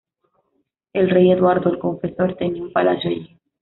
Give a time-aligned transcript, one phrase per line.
[0.93, 3.37] El rey Eduardo "el Confesor" tenía un palacio allí.